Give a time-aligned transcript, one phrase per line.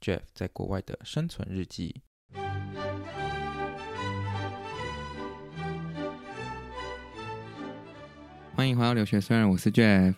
[0.00, 2.02] Jeff 在国外的生存日记。
[8.54, 10.14] 欢迎回到留学虽人，我是 Jeff。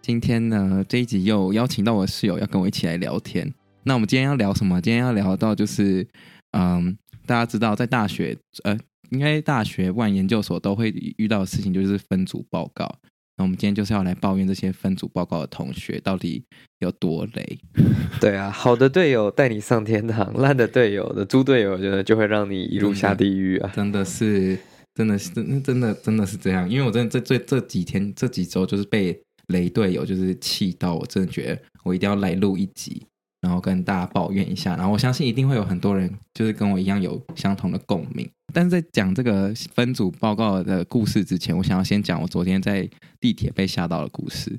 [0.00, 3.52] 今天呢，这一集又邀请到我的室友要跟我一起来聊天。
[3.82, 4.80] 那我们今天要聊什么？
[4.80, 6.06] 今天要聊到就是，
[6.52, 8.78] 嗯，大家知道在大学，呃，
[9.10, 12.98] 应该大学不管研究所都会遇到的事情，就是分组报告。
[13.38, 16.42] 那我们今天就是要来抱怨这些分组报告的同学到底
[16.80, 17.58] 有多雷。
[18.20, 23.72] 对啊，好的队友带你上天堂，烂的队友的猪队友，我觉得就会让你一路下地狱啊！
[23.76, 24.58] 真的是，
[24.94, 26.68] 真的是，真真的真的是这样。
[26.68, 33.06] 因为我真的这这这几天这几周就是被雷队友就是气到，我真的觉得我一定要来录一集。
[33.40, 38.28] 然后跟大家抱怨一下，然后我相信一定会有很多人就是跟我一样有相同的共鸣。
[38.52, 42.88] 但是在讲这个分组报告的故事之前，我想要先讲我昨天在
[43.20, 44.58] 地铁被吓到的故事。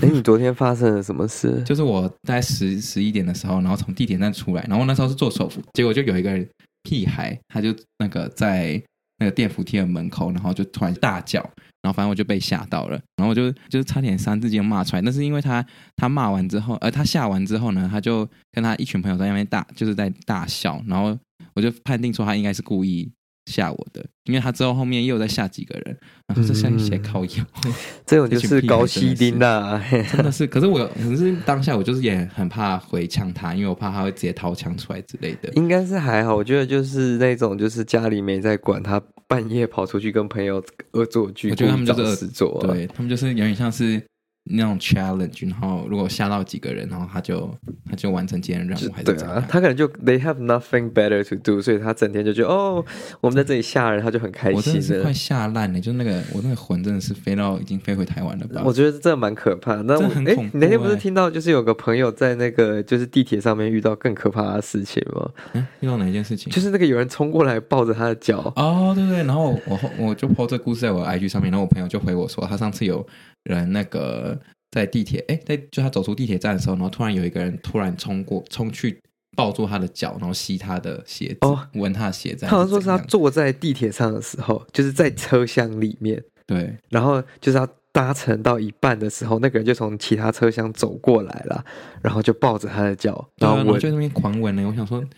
[0.00, 1.62] 哎，你昨天发生了什么事？
[1.64, 6.44] 就是我在十十一点的时候，然后从地铁站出来，然后那时候是坐手扶，结果就有一个
[6.82, 8.82] 屁孩，他就那个在
[9.18, 11.48] 那个电扶梯的门口，然后就突然大叫。
[11.86, 15.02] 然后反正我就被吓到了，然后我就就是差点三字经骂出来。
[15.02, 21.16] 那是因为他他骂完之后，呃，他吓完之后呢，他就跟他一群朋友在那边大就是在大笑，然后
[21.54, 23.08] 我就判定说他应该是故意
[23.44, 25.96] 吓我的，因为他之后后面又在吓几个人，
[26.26, 27.72] 然后就像一些靠腰， 嗯、
[28.04, 29.80] 这种就是高希丁呐，
[30.10, 30.44] 真的是。
[30.44, 35.48] 可是我可是当下我就是也很怕回呛他，因为我怕他会直接掏枪出来之类的。
[35.54, 39.00] 应该是还好，我觉得就是那种就是家里没在管他。
[39.28, 44.00] 半夜跑出去跟朋友恶作剧，我觉得他们就是恶作剧，对他们就是有点像是
[44.48, 47.52] 那种 challenge，然后如果吓到几个人，然后他就
[47.88, 52.84] 他就完成今天任务，还是对啊，他可能就 they have nothing better to do，所以他整天就觉得哦，
[53.20, 54.56] 我们在这里吓人，他就很开心。
[54.56, 58.62] 我真的是快吓烂了，就那个我那个魂真的是飞到已经飞回台湾了吧？
[58.64, 59.74] 我觉得这蛮可怕。
[59.82, 65.30] 那我哎、欸，你那天不是听到就是有个朋友在那个就是地铁上面遇到更可怕的事情吗？
[65.54, 66.52] 嗯，遇到哪一件事情？
[66.52, 68.52] 就是那个有人冲过来抱着他的脚。
[68.54, 73.06] 哦，对对，然后我我就 po 这故事在我的 IG 上面，然后我朋友就回我说，他上次有
[73.46, 74.38] 人那个。
[74.72, 79.00] 在地铁，哎，在就他走出地铁站的时候，然后突然有一个人突然冲过，冲去
[79.34, 82.44] 抱住他的脚，然后吸他的鞋子，哦、闻他的鞋子。
[82.44, 91.64] 他好像说是他坐在地铁上的时候，就是在车厢里面，对，然后就是他搭乘到一半的时候，那个人就从其他车厢走过来了，
[92.02, 94.66] 然后就抱着他的脚，然后我就那边狂闻呢。
[94.68, 95.08] 我想说，对。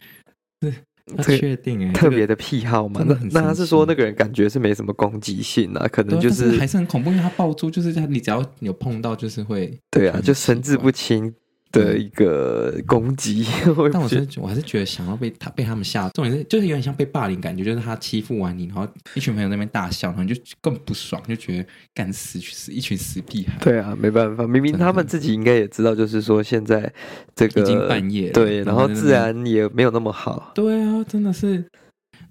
[1.22, 3.04] 确定哎，特别的癖好吗？
[3.06, 11.34] 那那他是说那个人感觉是没什么攻击性啊，可能就是，是还是很恐怖，因为他爆珠，就是他你只要有碰到，就是会对啊，就神志不清。
[11.70, 13.46] 的一个攻击，
[13.92, 23.58] 但我是我还是觉得想要被他被他们吓，重点是就是有点像被霸凌感觉，就是他欺负完你，然后一群朋友在那边大笑，然后你就更不爽，就觉得干死去死一群死屁孩。
[23.60, 26.92] 对啊，没办法，明明他们自己应该也知道，就是说现在
[27.34, 30.52] 这个已经半夜了，对，然后自然也没有那么好。
[30.54, 31.64] 对啊，真的是。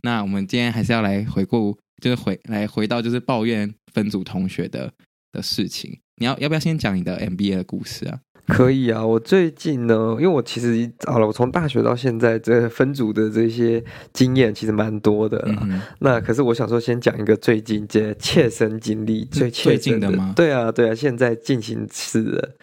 [0.02, 4.92] 那我们今天还是要来回顾，就是回来回到就是抱怨分组同学的
[5.31, 6.00] 的事情。
[6.20, 8.20] 你要要不要先讲你的 MBA 的故事啊？
[8.47, 15.59] 可以啊，我最近呢，因为我其实好了，我从大学到现在，这分组的这些经验其实蛮多的啦。
[15.63, 20.34] 嗯、那可是我想说，先讲一个最近这切身经历，最最近的吗？
[20.35, 22.55] 对啊，对啊，现在进行式的。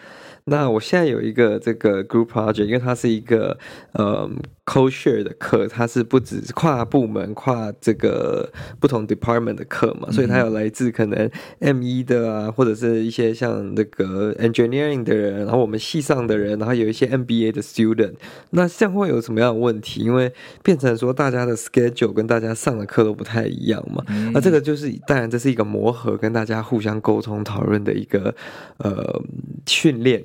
[0.45, 3.57] 那我现在有一个这个 group project，因为它是一个
[3.93, 4.29] 呃
[4.65, 11.29] co-share 的课，它是不止跨部门、跨这个不同 department 的课嘛，所以它有来自可能
[11.59, 18.15] M 一的啊，或者是一些像那个 engineering 的人，然后我们系上的人，然后有一些 MBA 的 student。
[18.49, 20.01] 那这样会有什么样的问题？
[20.01, 20.33] 因为
[20.63, 24.03] 变成说大家的 schedule 跟大家上的课都不太一样嘛。
[24.33, 28.33] 那这个就是当然这是一个磨合，跟大家互相沟通讨论的一个
[28.77, 29.21] 呃
[29.67, 30.23] 训练。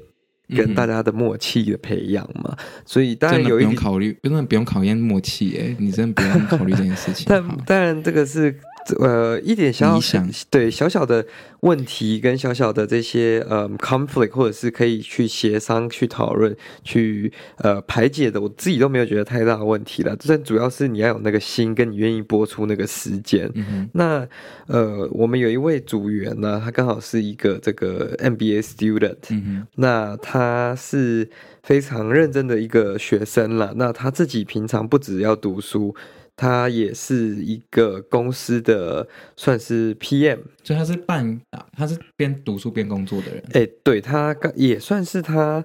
[0.57, 7.27] 跟大家的默契的培养嘛，所以当然有一点不用考虑，真的不用考验默契哎，你真的不用考虑这件事情。
[7.31, 8.55] 但当然这个是
[8.99, 11.25] 呃，一点小小对小小的
[11.61, 20.17] 问题跟小小的这些呃 conflict，或者是可以去协商、去讨论、去呃排解的，我自己都没有觉得太大的问题了。
[20.27, 23.51] 但主要是你要有那个心，跟你愿意播出那个时间。
[23.55, 24.27] 嗯、那
[24.67, 31.29] 呃，我们有一位组员呢，他刚好是一个这个 MBA student，嗯、那他是
[31.63, 33.75] 非常认真的一个学生了。
[33.77, 35.95] 那他自己平常不只要读书。
[36.41, 39.07] 他也是一个公司的
[39.37, 41.39] 算是 PM，所以他是半，
[41.77, 43.45] 他是边读书边工作的人。
[43.53, 45.63] 哎，对，他也算是他。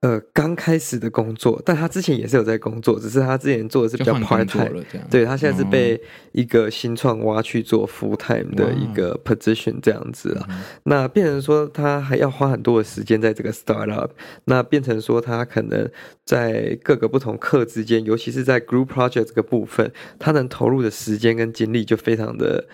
[0.00, 4.80] 呃，刚开始的工作，但他之前也是有在工作，只是他之前做的是比较 part time，
[5.10, 6.00] 对，他现在是被
[6.30, 10.46] 一个新创挖去做 full time 的一个 position 这样子啊。
[10.84, 14.10] 那变成说他还要花很多的时间在这个 startup，
[14.44, 15.90] 那变成说他可能
[16.24, 19.90] 在各个不同课之间，尤其是在 group project 这个部分，
[20.20, 22.68] 他能投入的时间跟精力就非常的。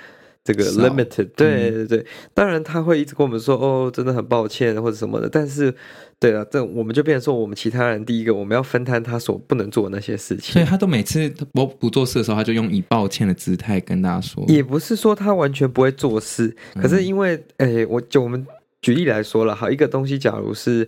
[0.45, 5.75] 这个 limited，对对对，当然他会一直跟我们说哦，真的很抱歉或者什么的，但是，
[6.21, 18.47] 对了，这我们就变成说，我们其他人第一个我们要分摊他所不能做的那些事情，所以他都每次我不做事的时候，他就用以抱歉的姿态跟大家说，也不是说他完全不会做事，可是因为，哎，我就我们
[18.83, 20.87] 举例来说了，好，一个东西，假如是。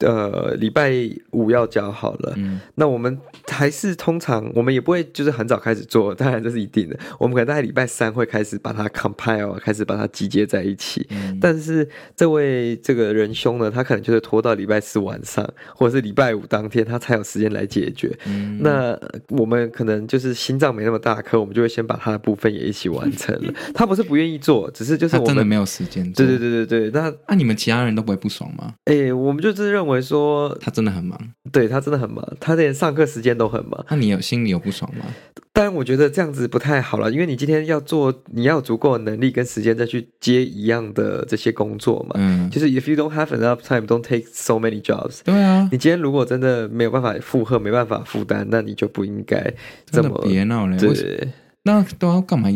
[0.00, 0.92] 呃，礼拜
[1.30, 6.98] 五要交好了，嗯，那我们还是通常我们也不会就是很早开始做，当然这是一定的。
[7.18, 11.06] 我们可能在礼拜三会开始把它 compile，开始把它集结在一起。
[11.10, 18.12] 嗯，但是这位这个仁兄呢，他可能就是拖到礼拜四晚上，或者是礼拜五当天，他才有时间来解决。
[18.26, 18.98] 嗯，那
[19.28, 23.54] 我们可能就是心脏没那么大颗，我们就会先把他的部分也一起完成了。
[23.72, 26.26] 他不是不愿意做，只是就是我们真的没有时间做。
[26.26, 28.74] 对对对对对，那那、啊、你们其他人都不会不爽吗？
[28.86, 29.83] 哎、欸，我们就是认。
[29.84, 31.20] 认为说他真的很忙，
[31.52, 33.84] 对，他真的很忙，他连上课时间都很忙。
[33.90, 35.04] 那你有心里有不爽吗？
[35.52, 42.14] 当然，我觉得这样子不太好了，因为你今天要做，你要有足够的能力跟时间再去接一样的这些工作嘛。
[42.14, 45.20] 嗯，就是 if you don't have enough time, don't take so many jobs。
[45.22, 49.52] 对啊，你今天如果真的没有办法负荷，没办法负担，那你就不应该
[49.86, 50.78] 这么别闹了。
[50.78, 51.28] 对。
[51.66, 52.48] 那都要干嘛？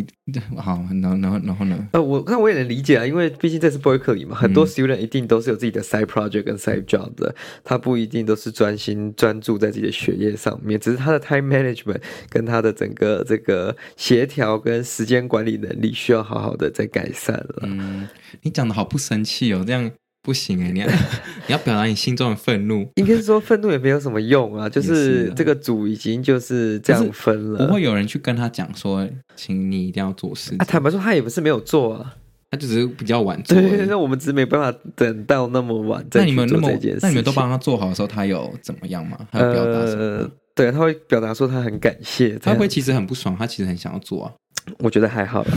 [0.59, 1.89] 好，然后然后然后呢？
[1.93, 7.35] 呃，我那我也能理解啊，因为毕竟这是 Berkeley 嘛，很多 student 一定都是有自己的 side project 跟 side job 的，
[7.65, 17.61] 他不一定都是专心专注在自己的学业上面，只是他的 time management 跟他的整个这个协调跟时间管理能力需要好好的再改善了。
[17.63, 18.07] 嗯，
[18.43, 19.91] 你讲的好不生气哦，这样。
[20.23, 20.87] 不行哎，你要
[21.47, 22.87] 你要表达你心中的愤怒。
[22.97, 27.67] 应该是说愤怒也没有什么用啊，就是这个组已经就是这样分了。
[27.67, 30.55] 不会有人去跟他讲说，请你一定要做事。
[30.59, 32.15] 啊，坦白说，他也不是没有做啊，
[32.51, 33.59] 他就只是比较晚做。
[33.59, 36.05] 对，那我们只是没办法等到那么晚。
[36.13, 39.19] 那你们那么，那你们都帮他做好的时候，他有怎么样吗？
[39.31, 40.03] 他有表达什么？
[40.03, 42.39] 呃，对，他会表达说他很感谢。
[42.39, 43.37] 他会其实很不爽？
[43.39, 44.33] 他其实很想要做啊。
[44.79, 45.51] 我觉得还好啦，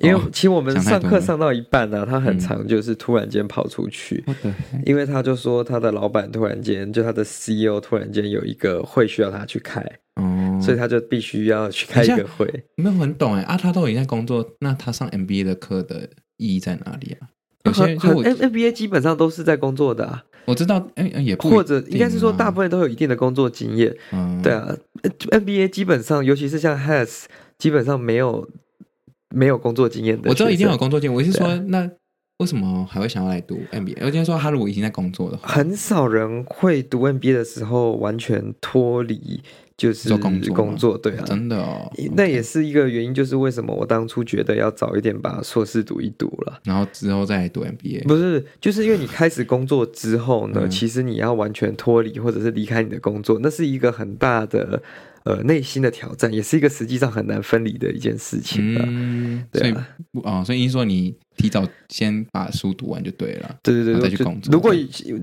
[0.00, 4.54] 因为其实我们上课上到一半呢、啊，他很常就是突然间跑出去，嗯、
[4.84, 9.80] 因为他就说他的老板突然间就他的 CEO 突然间有一个会需要他去开，
[10.16, 12.46] 哦，所以他就必须要去开一个会。
[12.76, 17.28] 没有很懂哎啊，他都已经在工作，那他上 MBA 的课的意义在哪里啊？
[17.64, 24.74] 有些就 MBA 基本上都是在工作的啊，我知道，哎也不或者应该是说大部分都有一定的工作经验，嗯，对啊
[25.30, 27.24] ，MBA 基本上尤其是像 Has。
[27.60, 28.48] 基本上没有
[29.28, 31.14] 没有工作经验的，我知道一定有工作经验。
[31.14, 31.88] 我是说，啊、那
[32.38, 33.98] 为什么还会想要来读 MBA？
[34.00, 39.42] 我今天说，他如果已经在工作的话，很少人会读 MBA 的时候完全脱离
[39.80, 41.90] 就是工作，工作对啊，真的哦。
[42.14, 48.02] 那也是一个原因，就是为什么我当初觉得要早一点把硕士读一读了，然后之后再来读 MBA。
[48.06, 54.82] 不是，就是因为你开始工作之后呢，嗯、其实你要完全脱离或者是离开你的工作，那是一个很大的。
[55.22, 58.82] 呃，内心的挑战也是一个实际上很难分离的一件事情了。
[58.86, 59.88] 嗯，对啊，
[60.24, 61.14] 哦，所以你说你。
[61.40, 64.52] 提早先把书读完就对了，对对对，再去工作。
[64.52, 64.74] 如果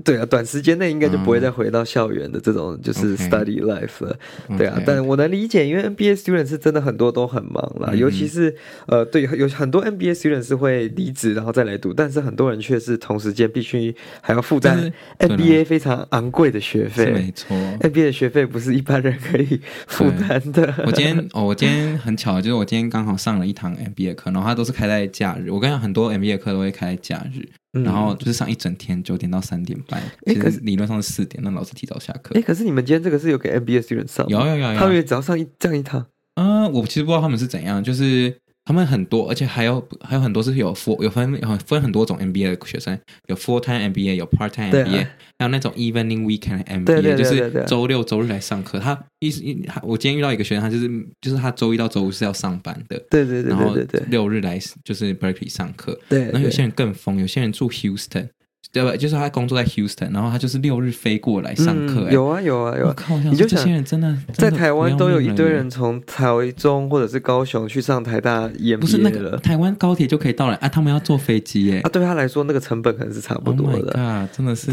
[0.04, 4.18] 对啊，短时间内应该就不会再回到校园的这种就是 study life 了，
[4.58, 4.82] 对啊。
[4.84, 8.52] 但我能理解，因为 MBA student 是真的很多都很忙啦，尤其是
[8.86, 20.74] 呃，对，有很多 MBA student 是会离职然后再来读，但是很多人却是同时间必须还要负担 MBA 非常昂贵的学费，没错，MBA 的学费不是一般人可以负担的。
[20.84, 25.52] 我今天哦，我今天很巧，就是我今天刚好上了一堂 MBA 课，然后它都是开在假日。
[25.52, 26.07] 我跟你讲很多。
[26.12, 27.48] MBA 课都会开假日，
[27.82, 30.02] 然后就是上一整天，九点到三点半。
[30.26, 32.34] 其实理论上是四点，那老师提早下课。
[32.38, 34.26] 哎，可是你们今天这个是有给 MBA 学生上？
[34.28, 36.06] 有有有，有，他们也只要上一这样一堂。
[36.34, 41.32] 嗯，我其实不知道他们是怎样，就是他们很多，而且还有还有很多是有 full 有分
[41.64, 48.78] 分很多种 MBA 的学生，有 full time MBA，有 part time MBA，、啊、还有那种 evening weekend MBA，对对对对对就是周六周日来上课。
[48.78, 50.86] 他一一我今天遇到一个学生，他就是
[51.22, 53.74] 就是他周一到周五是要上班的，对对对，对，然后
[54.10, 55.98] 六日来就是 Berkeley 上课。
[56.06, 58.28] 对，然后有些人更疯，有些人住 Houston。
[58.70, 58.94] 对吧？
[58.94, 62.12] 就是他工作在 Houston，然后他就是六日飞过来上课、欸嗯。
[62.12, 62.94] 有啊，有啊，有啊！
[62.94, 70.68] 靠，你就想这些人真的，在台湾都有一堆人从台中或者是高雄去上台大 EMBA 不是那个台湾高铁就可以到了啊？
[70.68, 71.80] 他们要坐飞机耶、欸！
[71.80, 73.98] 啊，对他来说那个成本可能是差不多的。
[73.98, 74.70] 啊、oh，真的是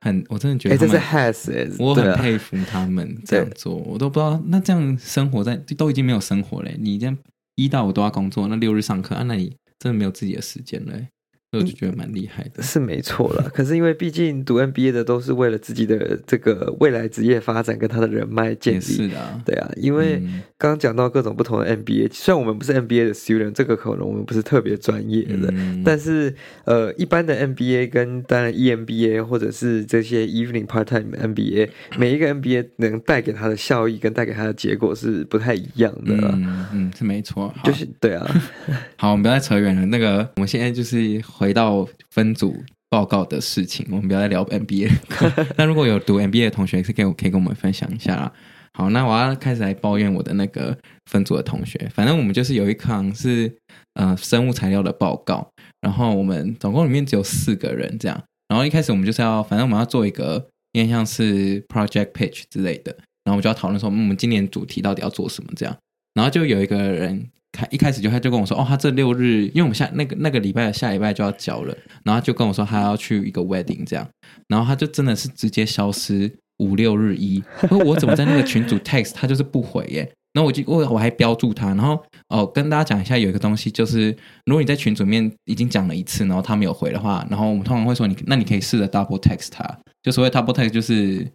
[0.00, 6.76] 很，啊、我真的觉得，哎，这是 has，哎，我很佩服他们这样做，我都不知道那这样生活在都已经没有生活嘞。
[6.78, 7.18] 你这样
[7.56, 11.08] 一到五都要工作，那六日上课啊，那你真的没有自己的时间嘞。
[11.52, 13.42] 我就觉得蛮厉害的，嗯、是没错了。
[13.52, 19.70] 可是因为毕竟读 MBA 的都是为了自己的这个未来职业发展跟他的人脉建立，是的、啊，对啊。
[19.76, 20.22] 因为
[20.62, 26.32] 刚刚讲到各种不同的 MBA，虽然我们不是 MBA 的 student，这个可能我们不是特别专业的，嗯、但是
[26.64, 36.14] 呃，一般的 MBA 跟当然 EMBA 或者是这些 evening part time MBA，每一个 MBA 能带给他的效益跟带给他的结果是不太一样的。
[36.14, 38.24] 嗯，嗯是没错，就是对啊。
[38.96, 39.84] 好，我们不要再扯远了。
[39.86, 41.20] 那个，我们现在就是。
[41.42, 44.90] 回到分组报告的事情，我们不要再聊 MBA。
[45.56, 48.32] 那如果有读 MBA 的同学，是可以可以跟我们分享一下啦。
[48.74, 50.76] 好，那我要开始来抱怨我的那个
[51.10, 51.90] 分组的同学。
[51.94, 53.54] 反正我们就是有一堂是
[53.94, 55.46] 呃生物材料的报告，
[55.80, 58.22] 然后我们总共里面只有四个人这样。
[58.48, 60.34] 然后一开始我们就是要，反正我们要做一个
[60.72, 62.92] 有点像是 project pitch 之类的，
[63.24, 65.76] 然后我们就要讨论说，我们今年主题到底要做什么这样。
[66.14, 67.28] 然后就有一个人。
[67.54, 74.08] 开一开始就他就跟我说，哦，他这六日，因为我们下那个那个礼拜的下礼拜就要交了，然后就跟我说他要去一个 wedding 这样，
[74.48, 77.42] 然后他就真的是直接消失五六日一，
[77.84, 80.00] 我怎么在那个群组 text 他就是不回耶，
[80.32, 84.10] 然后我就我我还标注他，然后哦跟大家讲一下有一个东西就是，
[84.46, 91.26] 如果你在群组面已经讲了一次，然后他没有回的话，然后我们通常会说你那你可以试着 double text 他，就所谓 double text 就是。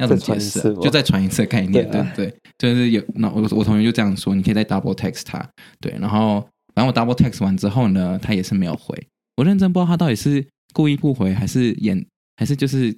[0.00, 0.74] 要怎么解释？
[0.76, 5.46] 就再传一次概念，对对，对，就是有那我我同学就这样说，你可以再 double text 他，
[5.78, 6.42] 对，然后
[6.74, 8.96] 然后我 double text 完之后呢，他也是没有回，
[9.36, 12.02] 我认真不知道他到底是故意不回，还是演，
[12.38, 12.96] 还是就是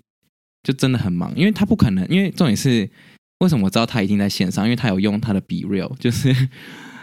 [0.63, 2.89] 就真的很忙，因为他不可能，因为重点是
[3.41, 6.35] 为什么我知道他一定在线上，因为他有用他的 BeReal，就是。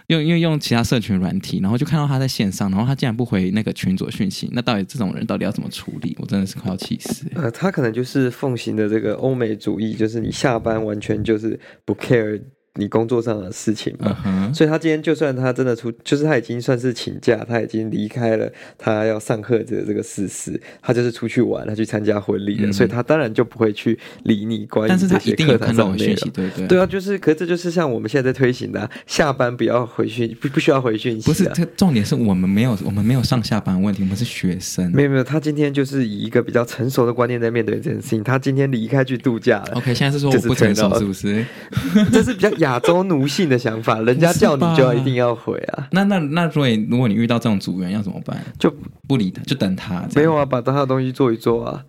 [0.09, 6.17] 用因为用其他社群软体，然后就看到他在线上，然后他竟然不回那个群主讯息，那到底这种人到底要怎么处理？
[6.19, 7.27] 我真的是快要气死。
[7.35, 12.41] 呃，他可能就是奉行的这个欧美主义，就是你下班完全就是不 care。
[12.75, 14.53] 你工作上的事情嘛，uh.
[14.53, 26.31] 所以他今天就算他真的出，就是他已经算是请假，他已经离开了他要上课的这个事实，他就是出去玩，他去参加婚礼了，嗯，所以他当然就不会去理你关于这些课堂上的内容。
[26.31, 31.25] 对对对啊，就是，可是这就是像我们现在在推行的，啊，下班不要回讯，不不需要回讯息，啊。
[31.25, 34.91] 不是，这重点是我们没有，我们没有上下班问题，我们是学生。
[34.93, 38.23] 没有没有，他今天就是以一个比较成熟的观念在面对这件事情。
[38.23, 39.73] 他今天离开去度假了。
[39.75, 41.45] OK，现在是说我不成熟是不是？
[42.11, 45.87] 这是比较亚洲奴性的想法， 人家叫你就要一定要回啊。
[45.91, 48.37] 那那那，所以如果你遇到这种组员要怎么办？
[48.59, 48.73] 就
[49.07, 50.03] 不理他，就等他。
[50.15, 51.83] 没有啊，把他的东西做一做啊。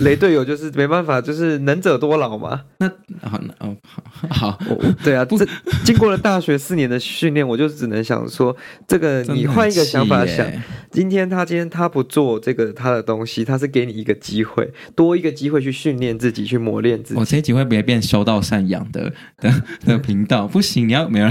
[0.00, 2.62] 雷队友就是没办法，就是能者多劳嘛。
[2.78, 2.88] 那
[3.22, 4.58] 好，那哦好，好，
[5.04, 5.46] 对啊，这
[5.84, 8.56] 经过了大学四年的训练，我就只能想说，
[8.88, 10.46] 这个你换一个想法想，
[10.90, 17.20] 今天他今天他不做这个他的东西，他是给你一个机会，多一个机会去训练自己，去磨练自己。
[17.20, 20.46] 我这一集会不会变修道善养的的的频道？
[20.48, 21.28] 不行，你要没有，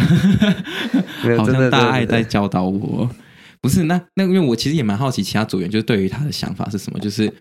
[1.24, 3.10] 没有，好像大爱在教导我。
[3.62, 7.32] 不是，那那因为我其实也蛮好奇，其他组员就是对于他的想法是什么，就是。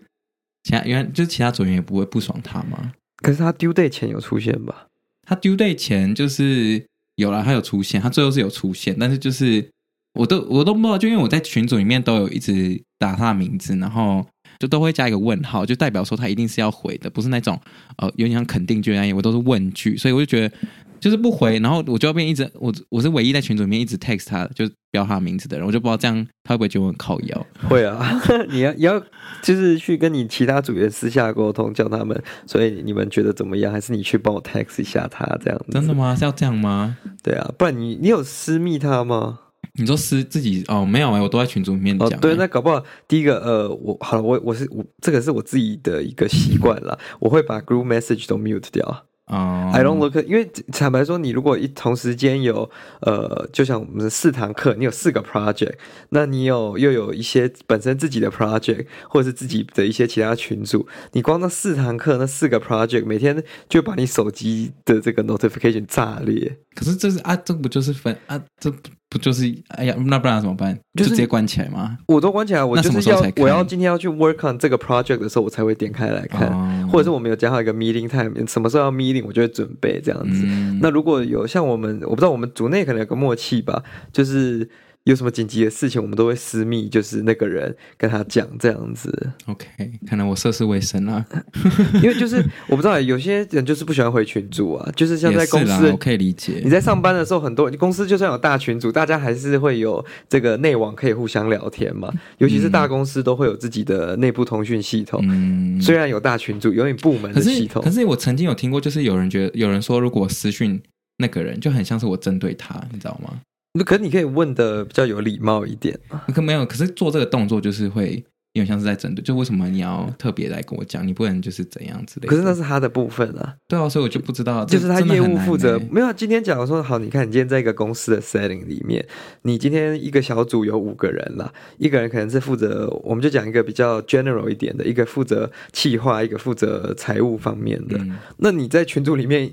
[0.63, 2.93] 其他原来就是其他组员也不会不爽他吗？
[3.17, 4.87] 可是他 due date 前有出现吧？
[5.27, 6.83] 他 due date 前就是
[7.15, 9.69] 有了，他有出现，他最后是有出现，但是就是
[10.13, 14.25] 我都我都不知道，就因为我在群组里面都有一直打他的名字，然后
[14.59, 17.59] 就都会加一个问号，就代表说他一定是要回的，不是那种
[17.97, 20.55] 呃有点像肯定句那样，我都是问句，所以我就觉得。
[21.03, 27.47] 就是不回，然后我就要变一直我我是唯一在群组里面一直 text 他，就是标他名字的人，我就不知道这样他会不会觉得我很靠腰。
[27.67, 28.97] 会啊， 你要你要
[29.41, 32.17] 就是去跟你其他组员私下沟通，叫他们，
[32.47, 33.73] 所以你们觉得怎么样？
[33.73, 35.73] 还是你去帮我 text 一下他这样子？
[35.73, 36.15] 真的吗？
[36.15, 36.95] 是要这样吗？
[37.21, 39.39] 对啊，不然你你有私密他吗？
[39.73, 42.07] 你说私自己哦，没有啊，我都在群组里面讲。
[42.07, 49.05] 哦，对，那搞不好第一个呃，我好了，我我是我这个是我自己的一个习惯了，我会把 group message 都 mute 掉。
[49.25, 55.75] 啊、um,，I don't look，因为坦白说，你如果一同时间有呃，就像我们的四堂课，你有四个 project，
[56.09, 66.57] 那你有又有一些本身自己的 project，或者是自己的一些其他群组，你光那四堂课那四个 project，每天就把你手机的这个 notification 炸裂。
[66.75, 68.43] 可是这是啊，这不就是分啊？
[68.59, 68.69] 这
[69.13, 70.75] 不就是哎呀，那不然怎么办？
[70.95, 71.97] 就直接关起来吗？
[72.07, 80.43] 我都关起来，我就是要我要今天要去 work on 这个 project 的时候，我才会点开来看，哦、或者是我们有加好一个 meeting time，什么时候要 meeting，我就会准备这样子。
[80.47, 84.67] 嗯、那如果有像我们，我不知道我们组内可能有个默契吧，就是。
[85.05, 89.31] 有什么紧急的事情，我们都会私密，就是那个人跟他讲这样子。
[89.47, 89.67] OK，
[90.09, 91.25] 可能我涉世未深啊，
[92.01, 96.61] 因为就是我不知道，有些人就是不喜欢回群组啊，就是像在公司，我可以理解。
[96.63, 102.09] 你在上班的时候，很多公司就算有大群组，大家还是会有这个内网可以互相聊天嘛。
[102.37, 110.81] 尤其是大公司都会有自己的内部通讯系统，嗯，虽然有大群组，有你部门的系统，可是我曾经有听过，就是有人觉得有人说，如果私讯
[111.17, 113.33] 那个人，就很像是我针对他，你知道吗？
[113.73, 115.99] 那可你可以问的比较有礼貌一点。
[116.33, 118.23] 可没有，可是做这个动作就是会。
[118.53, 121.05] 因为像是在针对，就为什么你要特别来跟我讲？
[121.07, 122.29] 你不能就是怎样之类的。
[122.29, 123.55] 可是那是他的部分啊。
[123.67, 125.81] 对啊，所以我就不知道，就是他业务负责。
[125.89, 129.03] 没有，今天假如说好，你看你今天在一个公司的 setting 里面，
[129.41, 137.97] 你今天一个小组有五个人啦，一个人可能是负责，我们就讲一个比较 general 一点的，一个负责企划，一个负责财务方面的。
[137.97, 139.49] 嗯、那你在群组里面，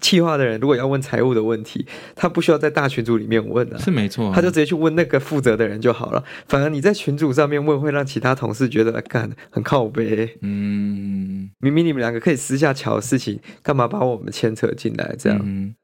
[0.00, 6.24] 企划的人如果要问财务的问题，他不需要在大群组里面问的、啊，是没错、啊，他就直接去问那个负责的人就好了。
[6.48, 10.38] 反而你在群组上面问，会让其他同事觉得干很靠北。
[10.40, 15.14] 嗯，明明你们两个可以私下瞧事情，干嘛把我们牵扯进来？
[15.18, 15.74] 这样、嗯，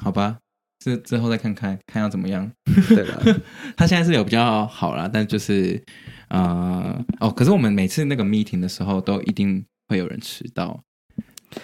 [0.00, 0.38] 好吧，
[0.82, 2.50] 这之后再看看，看要怎么样。
[2.88, 3.22] 对了？
[3.76, 5.78] 他现在是有比较好啦，但就是
[6.30, 10.82] 呃哦，可是我们每次那个 meeting 的时候，都一定会有人迟到。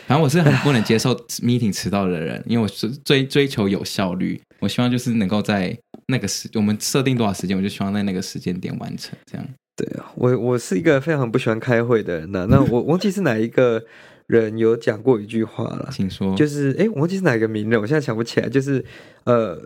[0.06, 5.74] 反正我是很不能接受 meeting 迟到的人，因为我是追追求有效率，我希望就是能够在
[6.08, 9.16] 那个时，我们设定多少时间，我就希望在那个时间点完成。
[9.24, 9.46] 这样。
[9.76, 12.46] 对啊，我我是一个非常不喜欢开会的人呐、啊。
[12.48, 13.82] 那我 忘记是哪一个
[14.26, 16.34] 人有讲过一句话了，请说。
[16.36, 18.48] 就是哎，我忘记是哪一个名人，我现在想不起来。
[18.48, 18.84] 就是
[19.24, 19.60] 呃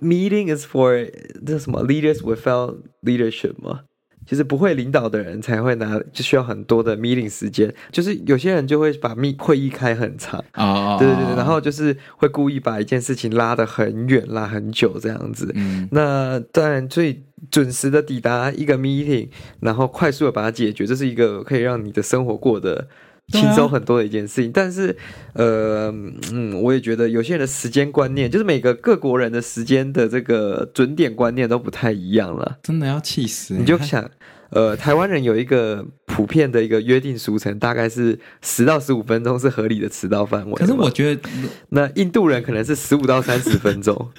[0.00, 1.10] ，meeting is for
[1.46, 3.80] 这什么 leaders without leadership 吗？
[4.24, 7.74] 就是不会领导的人才会拿，就需要很多的 meeting 时间。
[7.90, 10.98] 就是有些人就会把密会议开很长啊，oh.
[11.00, 15.50] 对对对，然后就是会故意把一件事情拉得很远，拉很久这样子。
[15.56, 19.28] 嗯，那当然最准时的抵达一个 meeting，
[19.60, 22.88] 然后快速的把它解决，这是一个可以让你的生活过得。
[23.28, 24.94] 轻松很多的一件事情，啊、但是，
[25.34, 25.90] 呃，
[26.32, 32.58] 嗯，我也觉得有些人的时间观念，就是每个各国人的时间的这个准点观念都不太一样了。
[32.62, 33.54] 真的要气死！
[33.54, 34.10] 你就想，
[34.50, 40.54] 呃，台湾人有一个普遍的一个约定俗成，大概是十到十五分钟是合理的迟到范围。
[40.54, 41.30] 可是我觉得，
[41.70, 44.10] 那印度人可能是十五到三十分钟。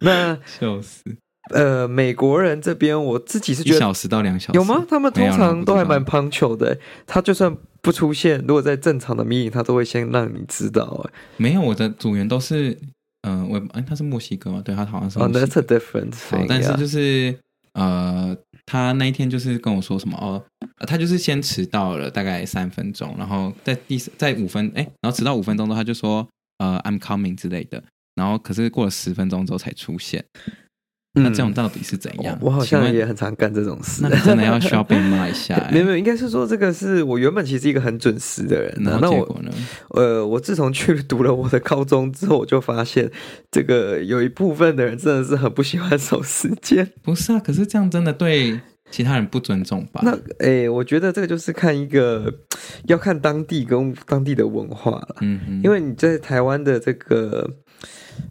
[0.00, 1.04] 那 笑死。
[1.50, 4.84] 呃，美国人这边，我自己是觉得一小时到两小时有吗？
[4.88, 6.78] 他们通常都还蛮 punctual 的。
[7.06, 11.04] 他就算不出现，如果在正常的 meeting，他都会先让你知道。
[11.08, 12.70] 哎，没有，我的组员都是，
[13.22, 14.62] 嗯、呃，我哎，他是墨西哥嘛？
[14.64, 15.18] 对，他好像是。
[15.18, 16.46] 哦、oh,，That's a different thing。
[16.48, 17.36] 但是就是
[17.72, 18.36] 呃，
[18.66, 20.42] 他那一天就是跟我说什么哦，
[20.86, 26.26] 他就是先迟到了大概三分钟，然后在第在五分哎，然后迟到五分钟之后他就说
[26.58, 27.82] 呃，I'm coming 之类的，
[28.14, 30.24] 然后可是过了十分钟之后才出现。
[31.12, 32.36] 那这种到底是怎样？
[32.36, 34.02] 嗯、我好像也很常干这种事。
[34.02, 35.68] 那真的要需要被骂一下。
[35.72, 38.72] 没 有没有，应该是说这个是我原本其实一个很准时的人。
[38.78, 39.50] 那结果呢？
[39.88, 43.10] 呃，我自从去读了我的高中之后，我就发现
[43.50, 46.88] 这个有一部分的人真的是很不喜欢守时间。
[47.02, 48.60] 不是啊，可是这样真的对
[48.92, 50.02] 其他人不尊重吧？
[50.04, 52.32] 那哎，我觉得这个就是看一个
[52.84, 55.16] 要看当地跟当地的文化了。
[55.22, 57.50] 嗯哼，因为你在台湾的这个。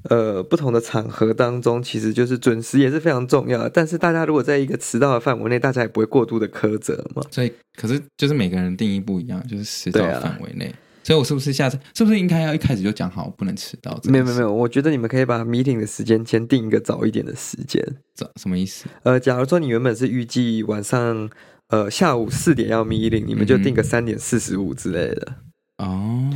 [0.10, 3.70] 呃，不同的场合当中，其实就是准时也是非常重要的。
[3.70, 7.24] 但是大家如果在一个迟到的范围内，大家也不会过度的苛责嘛。
[7.32, 10.66] 所以，可是就是每个人定义不一样，就是迟到范围内。
[10.68, 14.00] 啊、所以我是不是下次是不是应该要一开始就讲好不能迟到？
[14.04, 17.84] 没有没有没有，我觉得你们可以把 meeting 的时间先定一个早一点的时间。
[18.16, 18.86] 早什么意思？
[19.04, 21.30] 呃，假如说你原本是预计晚上
[21.70, 25.36] 呃下午四点要 meeting，你们就定个三点四十五之类的。
[25.80, 26.30] 哦。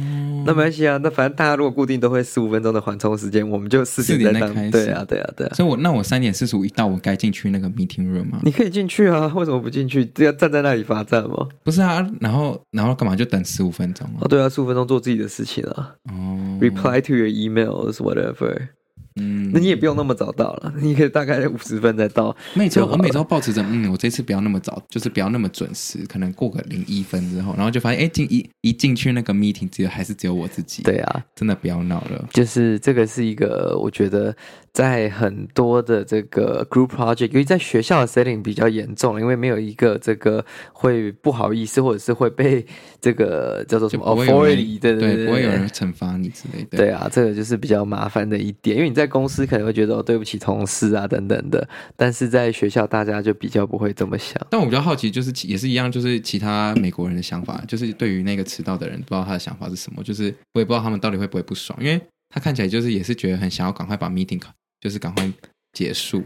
[0.46, 4.72] 那没关系啊，那反正大家如果固定都会十五分钟的缓冲时间，我们就四点再开始。
[4.72, 5.54] 对啊，对啊，对啊。
[5.54, 8.40] 所以我那我三点四十五一到，我该进去那个 meeting room 吗？
[8.44, 10.06] 你可以进去啊，为什么不进去？
[10.08, 11.48] 就要站在那里罚站吗？
[11.64, 14.06] 不是啊，然后然后干嘛就等十五分钟？
[14.20, 15.96] 哦，对啊，十五分钟做自己的事情啊。
[16.12, 16.60] 哦。
[16.60, 18.68] Reply to your emails, whatever.
[19.16, 22.36] 嗯，那你也不用那么早到了，你可以大概五十分再到。
[22.56, 30.82] 每周我每周保持着，嗯，我这次不要那么早，就是不要那么准时，可能过个零一分之后，然后就发现，哎，进一一进去那个 meeting，只有还是只有我自己。
[30.84, 32.28] 对啊，真的不要闹了。
[32.32, 34.36] 就是这个是一个，我觉得
[34.72, 42.66] 在很多的这个 group project，因为在学校的 setting 比较严重，因为没有一个这个会不好意思，或者是会被
[43.04, 46.78] 这个叫做什么 authority，对对对，不会有人惩罚你之类的。
[46.80, 54.42] 对啊，这个就是比较麻烦的一点，因为你在在公司可能会觉得哦，对不起同事啊等等的，但是在学校大家就比较不会这么想。
[54.50, 64.40] 但我比较好奇，就是也是一样，就是其他美国人的想法，就是对于那个迟到的人，不知道他的想法是什么，就是我也不知道他们到底会不会不爽，因为他看起来就是也是觉得很想要赶快把 meeting
[64.80, 65.30] 就是赶快
[65.74, 66.24] 结束。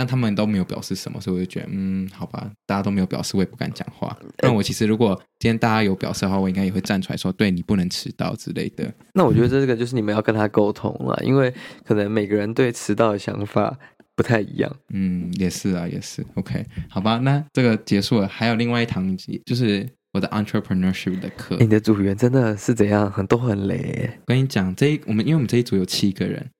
[0.00, 4.16] 但他们都没有表示什么，所以我就觉得，嗯，好吧，大家都没有表示，我也不敢讲话。
[4.38, 8.90] 但我其实如果今天大家有表示的话，我应该也会站出来说，对，你不能迟到之类的。
[9.12, 11.52] 那我觉得这个就是你们要跟他沟通了，因为
[11.84, 13.78] 可能每个人对迟到的想法
[14.16, 14.74] 不太一样。
[14.88, 16.24] 嗯，也是啊，也是。
[16.36, 21.58] OK，好吧，那这个结束了，还有另外一堂，就是我的 entrepreneurship 的课。
[21.60, 23.12] 你的组员真的是怎样？
[23.12, 24.08] 很多很累。
[24.20, 26.50] 我跟你讲，这一我们因为我们这一组有七个人。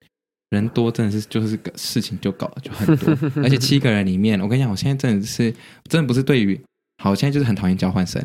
[0.51, 5.55] 人多真的是就是个事情就搞了就很多， 而且七个人里面，我跟你讲，我现在真的是
[5.89, 6.61] 真的不是对于
[7.03, 8.23] 好，我现在就是很讨厌交换生，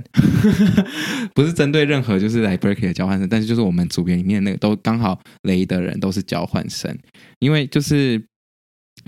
[1.34, 6.98] 不是针对任何就是来 Berkeley 的交换生，但是就是我们组员里面那个都刚好雷的人都是交换生，
[7.40, 8.22] 因为就是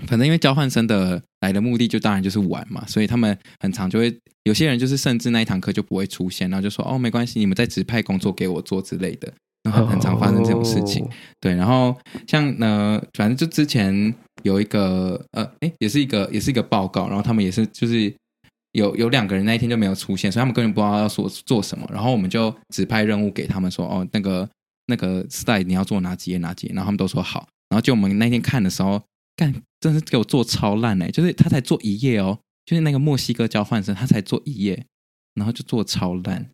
[0.06, 9.30] 反正因为交换生的来的目的就当然就是玩嘛，所以他们很常就会有些人就是甚至那一堂课就不会出现，然后就说哦没关系，你们在指派工作给我做之类的。
[9.70, 11.06] 很很常发生这种事情，
[11.40, 11.54] 对。
[11.54, 18.12] 然后像呢，反正就之前有一个呃，哎，也是一个也是一个报告，然后他们也是就是
[18.72, 21.88] 有有两个人那一天就没有出现，所以他们根本不知道要说做什么。
[21.92, 24.48] 然后我们就指派任务给他们说，哦，那个
[24.86, 27.46] 那个 slide 你要做哪几页哪几页，然后他们都说好。
[27.70, 29.02] 然后就我们那天看的时候，
[29.36, 34.86] 干，真是给我做超烂哎，就是他才做一页哦，就是那个墨西哥交换生他才做一页，
[35.34, 36.48] 然后就做超烂。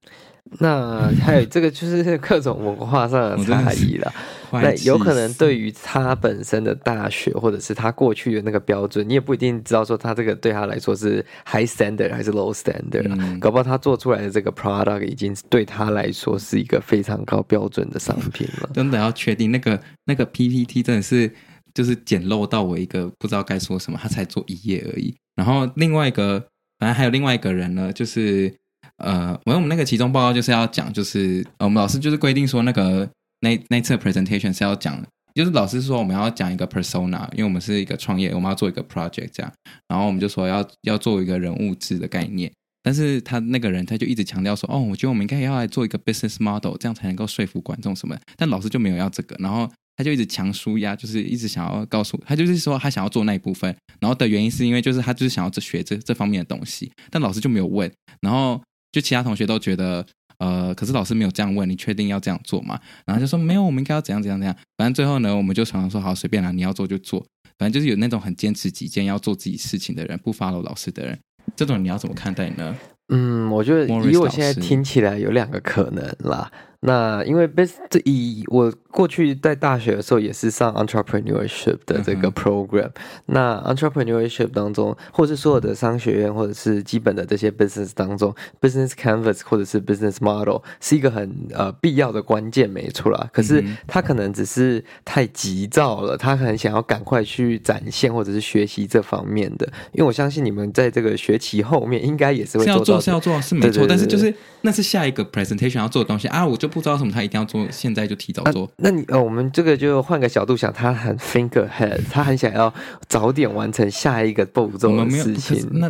[0.60, 4.12] 那还有这个就是 各种文化上的差异了。
[4.52, 18.70] 那有可能对于他本身的大学，或者是他过去的那个标准，你也不一定知道说他这个对他来说是 high standard 还是 low standard 搞不好他做出来的这个 product 已经对他来说是一个非常高标准的商品了。
[18.72, 21.28] 真的要确定那个那个 PPT 真的是
[21.72, 25.12] 就是简陋到我一个不知道该说什么，他才做一页而已。
[25.34, 26.38] 然后另外一个，
[26.78, 28.54] 反正还有另外一个人呢，就是。
[28.98, 33.08] 呃，我我们那个期中报告就是要讲，就是我们老师就是规定说，那个
[33.40, 35.04] 那那次 presentation 是要讲，
[35.34, 39.52] 就是老师说我们要讲一个 persona，因为我们是一个创业，我们要做一个 project 这样，
[39.88, 42.52] 然后我们就说要要做一个人物志的概念，
[42.84, 58.62] 但是他那个人他就一直强调说，哦，我觉得我们应该要来做一个 business model，这样才能够说服观众什么，但老师就没有要这个，然后他就一直强输压，就是一直想要告诉他，就是说他想要做那一部分，然后的原因是因为就是他就是想要学这这方面的东西，但老师就没有问，然后。
[58.94, 60.06] 就其他同学都觉得，
[60.38, 62.78] 呃，可是老师没有这样问，你确定要这样做吗？
[63.04, 64.56] 然后就说没有，我们应该要怎样怎样怎样。
[64.76, 67.18] 反正最后呢，我们就常常说好，随便啦，你要做就做。
[67.58, 71.18] 反正就是有那种很坚持己见，要做自己事情的人，不 follow 老师的人，
[71.56, 72.76] 这种你要怎么看待呢？
[73.08, 76.50] 嗯，我觉得以我现在听起来有两个可能啦。
[76.86, 77.48] 那因为
[77.88, 82.92] 这以我过去在大学的时候也是上 entrepreneurship 的这个 program，、嗯、
[83.26, 93.30] 那 entrepreneurship 当中，或是所有的商学院或者是基本的这些 business 当中，business canvas 或者是 business model 是一个很呃必要的关键，没错啦。
[93.32, 99.66] 可是他可能只是太急躁了，他很想要赶快去展现或者是学习这方面的。
[99.92, 103.86] 因为我相信你们在这个学期后面应该也是会做到，是要做，是要做，是没错。
[103.88, 106.73] 但是就是那是下一个 presentation 要做的东西啊，我就。
[106.74, 108.66] 不知道什么，他一定要做，现在就提早做。
[108.66, 112.74] 啊、那你呃，我们这个就换个角度想，他很 think ahead，他很想要
[113.08, 115.68] 早点完成下一个步骤的事情。
[115.70, 115.88] 那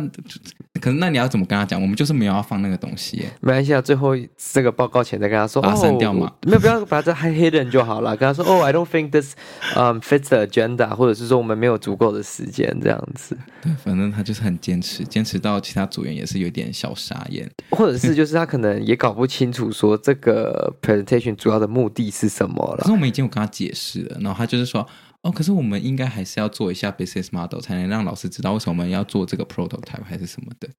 [0.79, 1.81] 可是那你要怎么跟他讲？
[1.81, 3.25] 我们就是没有要放那个东西。
[3.41, 6.31] 没关系啊，最后这个报告前再跟他说，把它删掉嘛。
[6.43, 8.15] 没有，不要把这 hidden 就好了。
[8.15, 9.33] 跟他说，哦， I don't think this
[9.75, 13.35] um fits the agenda，或者是说我们没有足够的时间这样子。
[13.63, 20.74] 对，反正他就是很坚持，坚持到其他组员也是有点小傻眼，或者是就是他可能也搞不清楚说这个。
[20.81, 22.77] Presentation 主要的目的是什么了？
[22.79, 24.85] 可是我们已经有跟他解释了，然后他就是说，
[25.21, 30.69] 哦，可是我们应该还是要做一下 business model，才能让老师知道为什么我们要做这个 prototype 还是什么的。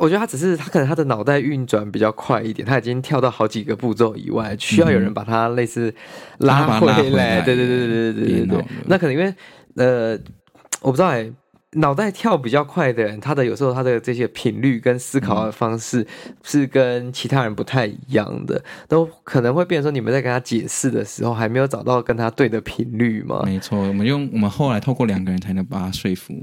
[0.00, 5.92] 我觉得他只是他可能他的脑袋运转比较快一点，他已经跳到好几个步骤以外，需要有人把他类似
[6.38, 7.40] 拉回来。
[7.40, 8.64] 对对对对对对对对。
[8.86, 9.34] 那可能因为
[9.76, 10.18] 呃，
[10.80, 11.32] 我不知道哎、欸。
[11.72, 16.06] 脑袋跳比较快的人，他的有时候他的这些频率跟思考的方式
[16.42, 23.42] 是跟其他人不太一样的，都可能会变成说，你们在跟他解释的时候，还没有找到跟他对的频率吗？
[23.46, 26.34] 没错，我们用我们后来透过两个人才能把他说服。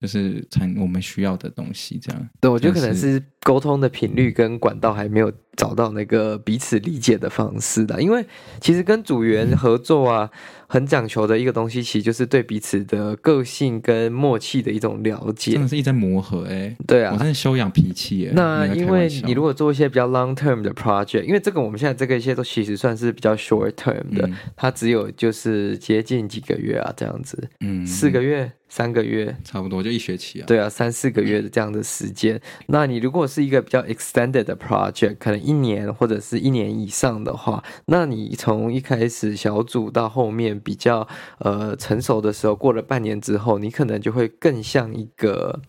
[0.00, 2.28] 就是产我们需要的东西，这样。
[2.40, 8.24] 对，我觉得可能是沟通的频率跟管道还没有找到那个彼此理解的方式的，因为
[8.60, 10.30] 其实跟组员合作啊。
[10.32, 10.38] 嗯
[10.70, 15.52] 很讲求的一个东西，其实就是对彼此的个性跟默契的一种了解。
[15.52, 16.76] 真的是一直在磨合哎、欸。
[16.86, 18.32] 对啊，我真的修养脾气哎。
[18.34, 28.52] 那因为你如果做一些比较 long term 的 project，因为这个我们现在这个一些都其实算是比较 short term 的，嗯、它只有就是接近几个月啊这样子，嗯，四个月。
[28.68, 32.40] 三个月差不多就一学期啊，对啊，三四个月的这样的时间。
[32.66, 45.60] 那你如果是一个比较 extended 的 project，可能一年或者是一年以上的话，那你从一开始小组到后面比较呃成熟的时候，过了半年之后，你可能就会更像一个。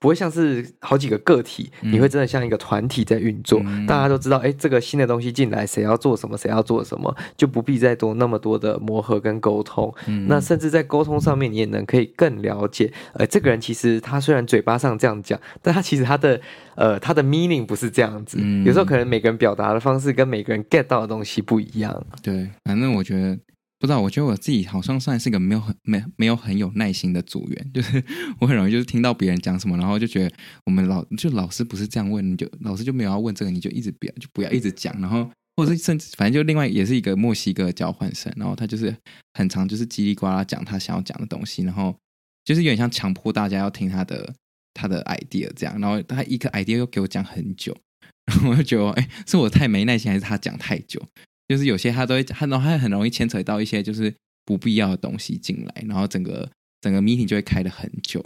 [0.00, 3.60] 不会像是好几个个体，你会真的像一个团体在运作。
[3.66, 9.94] 嗯、大家都知道，哎，这个新的东西进来，谁要做什么，谁要做什么，就不必再多那么多的磨合跟沟通。
[10.06, 16.40] 嗯、那甚至在沟通上面，你也能可以更了解，呃，这个人其实他虽然嘴巴上这样讲，但他其实他的
[16.76, 18.38] 呃他的 meaning 不是这样子。
[18.40, 22.02] 嗯、有时候可能每个人表达的方式跟每个人 get 到的东西不一样。
[22.22, 23.38] 对，反正我觉得。
[23.80, 28.04] 不知道，我觉得我自己好像算是一个没有很没没有很有耐心的组员， 就是
[28.38, 38.94] 我很容易就是听到别人讲什么，然后就觉得我们老就老师不是这样问，你就老师就没有要问这个，你就一直不要就不要一直讲，然后或者甚至反正就另外也是一个墨西哥交换生，然后他就是
[39.32, 41.96] 很常就是叽里呱啦讲他想要讲的东西，然后
[42.44, 44.34] 就是有点像强迫大家要听他的
[44.74, 47.74] 他的 idea 这样，然后他一个 idea 又给我讲很久，
[48.28, 51.02] 然后我就觉得哎，是我太没耐心还是他讲太久？
[51.50, 56.48] 就是有些他都会，他都还很容易牵扯到一些就是不必要的东西进来，然后整个
[56.80, 58.24] 整个 meeting 就会开的很久，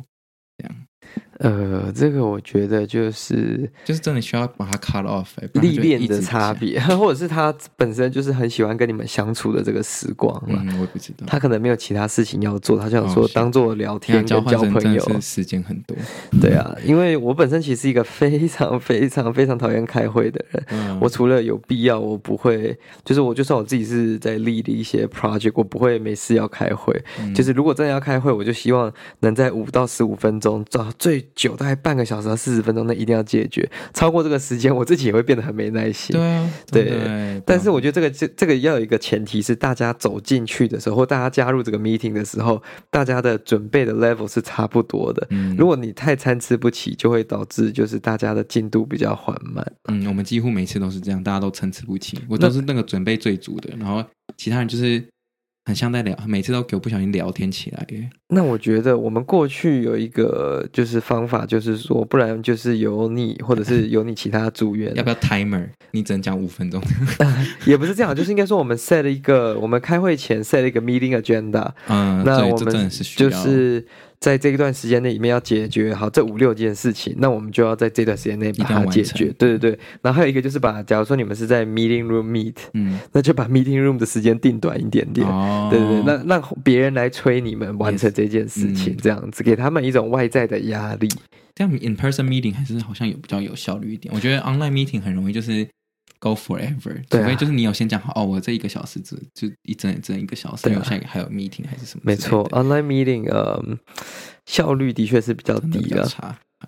[0.58, 0.86] 这样。
[1.38, 10.60] 呃，这个我觉得就是就是真的需要把它 cut off，历练的差别， 或者是他本身就是很喜欢跟你们相处的这个时光嘛。
[10.64, 11.26] 嗯，我也不知道。
[11.26, 15.96] 他可能没有其他事情要做，他就想说当做聊天跟交朋友，时间很多。
[16.40, 20.64] 对啊，因为我本身其实是一个非常非常非常讨厌开会的人。
[20.68, 26.96] 嗯，我除了有必要，我不会，就是我就算我自己是在 lead 的一些 project，我不会没事要开会。
[27.18, 31.24] 嗯，就是如果真的要开会，我就希望能在五到十五分钟到最。
[31.34, 36.14] 久大概半个小时到四十分钟内一定要解决，超过这个时间我自己也会变得很没耐心。
[36.14, 37.42] 对啊，对。
[37.44, 45.26] 但是我觉得这个这这个要有一个前提是，大家走进去的时候，或大家加入这个 meeting 的时候，大家的准备的 level 是差不多的。
[45.30, 49.66] 嗯，如果你太参差不齐，就会导致就是大家的进度比较缓慢。
[49.90, 52.18] 嗯，我们几乎每次都是这样，大家都参差不齐。
[52.28, 54.04] 我都是那个准备最足的，然后
[54.36, 55.04] 其他人就是。
[55.66, 58.10] 很像在聊，每次都给我不小心聊天起来耶。
[58.28, 65.68] 那我觉得我们过去有一个就是方法，就是说，不然就是由你或者是由你其他组员， 要不要 timer？
[65.92, 66.82] 你只能讲五分钟。
[67.64, 71.70] 也不是这样，就是应该说我们 set 了一个，我们开会前 set 了一个 meeting agenda。
[71.88, 73.86] 嗯，那我们就是。
[74.24, 79.26] 在这一段时间内里面要解决好这五六件事情，那我们就要在这段时间内把它解决。
[79.36, 85.28] 对对对，然后还有一个就是把，假如说你们是在 meeting room meet，嗯，那就把 meeting room 的时间定短一点点。
[85.28, 91.06] 哦，对对对，那让别人来催你们完成这件事情，这样子给他们一种外在的压力。
[91.54, 94.14] 这样 in person meeting 还是好像有比较有效率一点。
[94.14, 95.68] 我觉得 online meeting 很容易就是。
[96.24, 102.02] Go forever，除非就是你有先讲好哦，我这一个小时只就一整整一个小时，没有下一个还有 meeting 还是什么？
[102.02, 103.62] 没错，online meeting 呃
[104.46, 106.08] 效率的确是比较低的，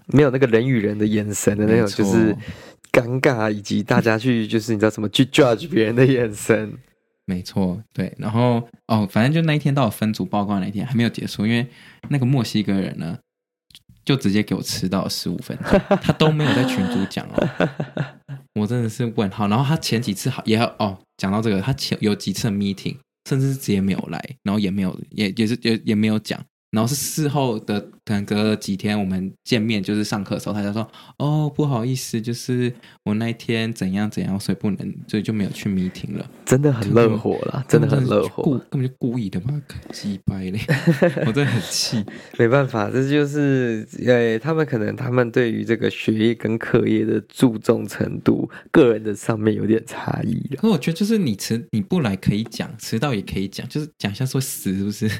[0.08, 2.36] 没有那个人与人的眼神的那种，就是
[2.92, 6.74] 尴尬以及大家去就是你知道怎么去 judge 别人的眼神。
[7.24, 11.66] 没错，对，然后哦，反正就那一天到分组报告那一天还没有结束，因为
[12.10, 13.16] 那个墨西哥人呢
[14.04, 17.48] 就直接给我迟到十五分钟，他都没有在群组讲哦。
[18.56, 22.96] 我真的是问号，然后他前几次好也哦，讲到这个，他前有几次 meeting，
[23.28, 26.42] 甚至是直接没有来，然后也没有也也是也也没有讲。
[26.70, 30.86] 然后是事后的，可能隔了几天我们见面，就是上课的时候，他就说
[31.18, 32.72] ：“哦，不好意思，就是
[33.04, 40.60] 我那一天怎样怎样，所以不能，所以就没有去 meeting 了。”真的很热火了，真的很热火，故根本就故意的嘛，鸡掰嘞！
[41.26, 42.04] 我真的很气，
[42.38, 50.56] 没办法，这就是呃，他们可能他们对于这个学业跟课业的注重程度，个人的上面有点差异了。
[50.60, 55.10] 可我觉得就是你迟你不来可以讲，迟到也可以讲，就是讲一下说死是不是？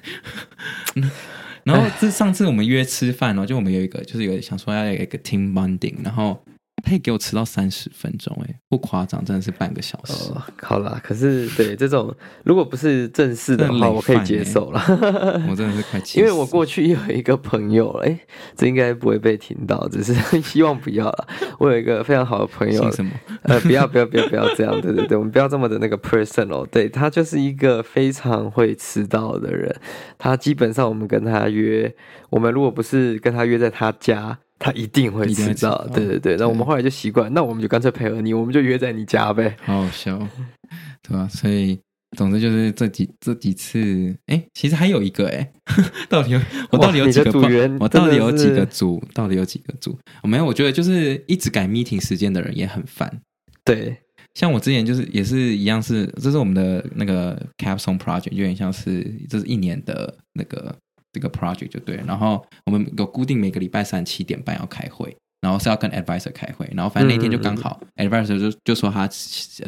[1.67, 6.41] 然后这上次我们约吃饭哦，就我们有一个就是有想说要有一个 team bonding，然后
[6.85, 10.31] 他也给我迟到三十分钟，哎，不夸张，真的是半个小时。
[10.33, 14.81] 哦、好啦，可是对这种如果不是正式的话，我可以接受了。
[15.51, 18.19] 我真的是快气死，因为我过去有一个朋友，哎，
[18.55, 21.29] 这应该不会被听到，只是希望不要了。
[21.59, 23.11] 我有一个非常好的朋友，什么？
[23.43, 26.65] 呃，不要不要不要不要这样，对对对，我们不要这么的那个 personal。
[26.71, 29.75] 对，他就是一个非常会迟到的人，
[30.19, 31.93] 他基本上我们跟他约，
[32.31, 34.39] 我们如果不是跟他约在他家。
[34.59, 36.37] 他一定会迟到，对对对。
[36.37, 39.57] 那我们后来就习惯，那我们就干脆配合你，我们就约在你家呗。
[39.63, 40.19] 好好笑，
[41.07, 41.29] 对吧？
[41.29, 41.79] 所以，
[42.17, 45.53] 总之就是这几这几次，哎，其实还有一个，哎，
[46.09, 46.41] 到底有
[46.71, 47.77] 我到底有几个组员？
[47.79, 49.03] 我到底有几个组？
[49.13, 49.99] 到底有几个组？
[50.23, 53.21] 我没有，我觉得就是一直改 meeting 时间的人也很烦。
[53.65, 53.95] 对，
[54.35, 60.75] 像我之前就是也是一样，是这是我们的那个 capstone project，有点像是这是一年的那个。
[61.17, 69.09] 这个 project 就对，然后我们有固定每个礼拜三七点半要开会，然后是要跟 advisor 开会，然后反正那天就刚好 advisor 就就说他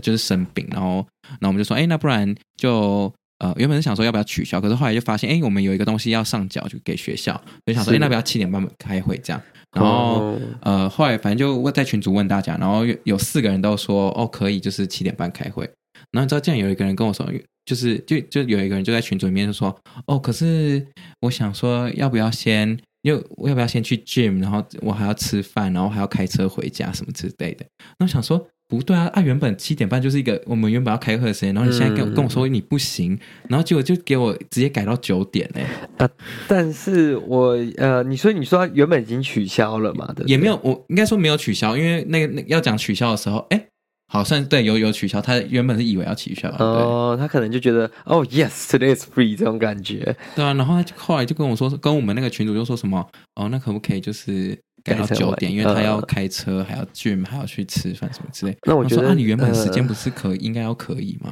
[0.03, 0.97] 就是生病，然后
[1.41, 9.41] 然后我们就说，哎，那不然就呃原本是想说要不要取消，可是后来就发现，哎，我们有一个东西要上缴就给学校，就想说，哎，那不要七点半开会这样，
[9.73, 15.69] 然后呃后来反正就在群组问大家，然后有有四个人都说，哦可以，就是七点半开会，
[16.13, 17.27] 然后你知道这样有一个人跟我说。
[17.69, 20.83] 就是就就有一个人就在群组里面就说哦，可是
[21.21, 27.67] 我想说要不要先，又要不要先去 gym，然后我还要吃饭，然后还要开车回家什么之类的。
[27.99, 33.19] 那我想说不对啊，啊原本七点半就是一个我们原本要开会的时间，然后你现在跟我、嗯、跟我说你不行，
[33.51, 35.67] 然后结果就给我直接改到九点嘞。
[35.99, 36.09] 啊，
[36.49, 40.11] 但是我呃，你说你说原本已经取消了嘛？
[40.17, 43.67] 对，对，也没有，我应该说没有取消，因为那个那要讲取消的时候，哎。
[44.11, 58.57] 好像对有有取消，他原本是以为要取消哦，他可能就觉得哦，yes，today is free 这种感觉，对啊，然后他就后来就跟我说，跟我们那个群主就说什么哦，那可不可以就是改到九点，因为他要开车，还要 gym，还要去吃饭什么之类。
[58.67, 61.31] 那我觉得，那你原本时间不是可以，应该要可以吗？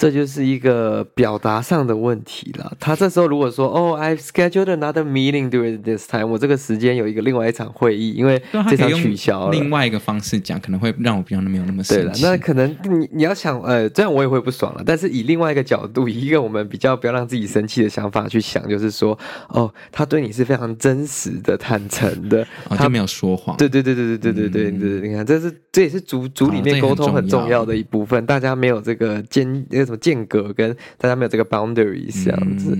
[0.00, 2.72] 这就是一个表达上的问题了。
[2.80, 9.52] 他这时候如果说：“哦，I've scheduled another meeting during this time。”我这个时间有一个另外一场会议，因为这场取消了。
[9.52, 12.22] 另外一个方式讲，可能会让我比较没有那么生气。
[12.22, 14.82] 对了，那可能你你要想，呃，这样我也会不爽了。
[14.86, 19.18] 但是以另外一个角度，以一个我们比较不要让自己生气的想法去想，就是说，
[19.50, 23.54] 哦，他对你是非常真实的、坦诚的，哦、他没有说谎。
[23.58, 28.24] 对对对对对对对对对，你看，这是这也是组组里面沟通很重要的一部分。
[28.24, 30.74] 大家没有这个间那个什么间隔跟。
[30.96, 32.78] 大家没有这个 boundaries 这样子，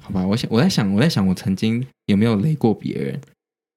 [0.00, 0.26] 好吧？
[0.26, 3.20] 我想我在想我在想我曾经有没有雷过别人。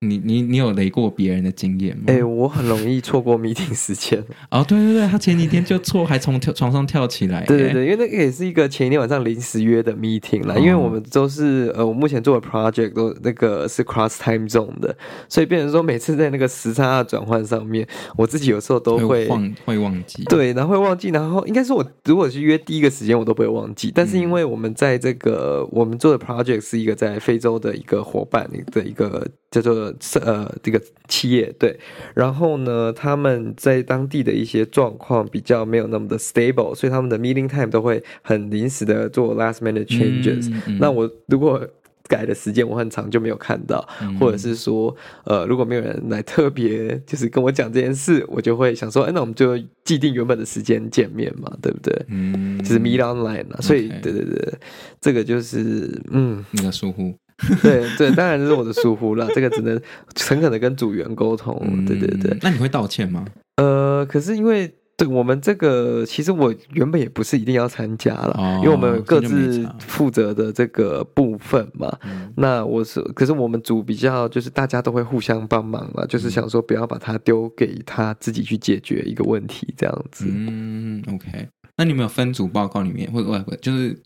[0.02, 2.04] 你你你有雷过别人的经验吗？
[2.08, 4.22] 哎、欸，我很容易错过 meeting 时间。
[4.52, 7.44] 哦，对对对，他前几天就错，还从跳床上跳起来。
[7.48, 10.56] 对对对，因为那个也是一个前一天晚上临时约的 meeting 啦。
[10.56, 14.96] 哦、因为我们都是呃，我目前做的 project 都那个是 cross time zone 的，
[15.30, 20.24] 所以变成说每次在那个时差的转换上面，我自己有时候都会会忘会忘记。
[20.26, 23.92] 对，然后会忘记，然后应该是我如果是约第一个时间，我都不会忘记。
[23.96, 29.26] 但是因为我们在这个、嗯、我们做的 project 是一个在非洲的一个伙伴的一个。
[29.52, 29.85] 叫做
[30.21, 31.78] 呃这个企业对，
[32.13, 40.50] 然后呢，他们在当地的一些状况比较没有那么的 stable，所以他们的 meeting time 都会很临时的做 last minute changes。
[40.50, 41.62] 嗯嗯、那我如果
[42.08, 52.06] 改的时间我很长就没有看到，嗯、或者是说呃如果没有人来特别就是跟我讲这件事，我就会想说，哎，那我们就既定原本的时间见面嘛，对不对？
[52.10, 53.60] 嗯，就是 meet online 了。
[53.60, 54.54] 所以对对对，
[55.02, 57.12] 这个就是嗯，那个疏忽。
[57.62, 59.80] 对对，当然这是我的疏忽了， 这个只能
[60.15, 61.60] 诚恳的跟组员沟通。
[61.65, 63.26] 嗯、对对对，那你会道歉吗？
[63.58, 71.93] 呃，可是因为对我们这个，其实我原本也不是一定要参加了，哦、因为我们各自负责的这个部分嘛。
[72.06, 80.26] 嗯、那我是，可是我们组比较就是大家都会互相帮忙嘛，就是想说不要把它丢给他自己去解决一个问题这样子。
[80.30, 81.50] 嗯，OK。
[81.76, 83.98] 那你们有分组报告里面，或者就是？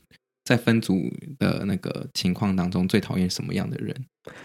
[0.49, 0.99] 在分组
[1.37, 3.95] 的那个情况当中，最讨厌什么样的人？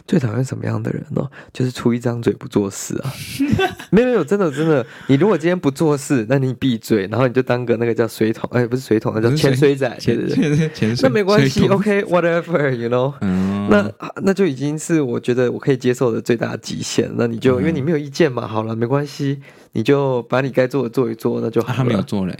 [0.07, 1.27] 最讨厌什么样的人呢？
[1.51, 3.11] 就是出一张嘴不做事啊！
[3.90, 13.14] 没有没有，真的真的，你如果今天不做事，那你闭嘴，然后你就当个那个叫水桶，哎，不是水桶，那叫潜水仔，对对对，潜水，那没关系，OK，whatever，you know，
[13.71, 13.90] 那
[14.23, 17.11] 那就已经是我觉得我可以接受的最大极限。
[17.17, 19.40] 那你就因为你没有意见嘛，好了，没关系，
[19.73, 21.75] 你就把你该做的做一做，那就好了。
[21.75, 22.37] 他没有做嘞。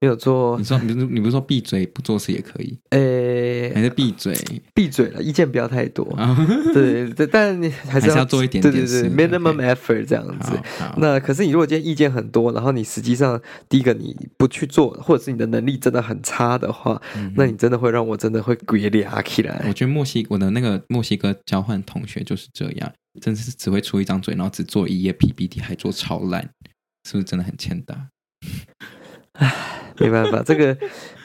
[0.00, 2.78] 没有做，你说你不你不是说闭嘴不做事也可以？
[2.90, 4.36] 诶、欸，还是闭嘴
[4.74, 6.04] 闭嘴了，意见不要太多。
[6.72, 10.52] 对对，但你还是要，做一点点对对对，minimum effort 这样子。
[10.98, 19.64] 那可是你如果今天意见很多，然后你实际上第一个你不去做，或者是你的能力真的很差的话，嗯、那你真的会让我真的会鬼脸起来。
[19.66, 22.92] 我觉得墨西我的那个墨西哥交换同学就是这样。
[23.20, 26.40] 真的是只会出一张嘴，然后只做一页 PPT，还做超烂，
[27.04, 28.10] 是不是真的很欠打？
[29.32, 29.52] 唉，
[30.00, 30.76] 没办法，这个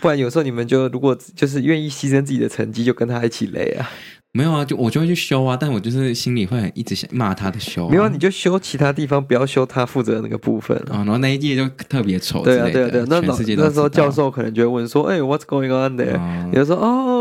[0.01, 3.89] 不然有时候你们就如果就是愿意牺牲自己的成绩，就跟他一起累啊。
[4.35, 7.91] 没有啊，就我就会去修啊，但我就是心里会很一直想骂他的修、啊。
[7.91, 10.93] 没有，你就修其他地方，不要修他负责的那个部分啊。
[10.93, 12.43] 哦、然后那一届就特别丑。
[12.43, 13.05] 对啊，对啊，对啊。
[13.07, 16.17] 那那时候教授可能就会问说：“哎，What's going on there？”
[16.51, 17.12] 你、哦、就说：“哦